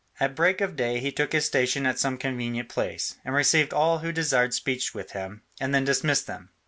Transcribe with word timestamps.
At 0.19 0.33
break 0.35 0.61
of 0.61 0.75
day 0.75 0.99
he 0.99 1.11
took 1.11 1.31
his 1.31 1.45
station 1.45 1.85
at 1.85 1.99
some 1.99 2.17
convenient 2.17 2.69
place, 2.69 3.17
and 3.23 3.35
received 3.35 3.71
all 3.71 3.99
who 3.99 4.11
desired 4.11 4.55
speech 4.55 4.95
with 4.95 5.11
him, 5.11 5.43
and 5.59 5.75
then 5.75 5.83
dismissed 5.85 6.25
them. 6.25 6.49